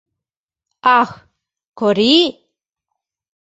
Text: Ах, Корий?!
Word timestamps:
Ах, 0.99 1.11
Корий?! 1.79 2.27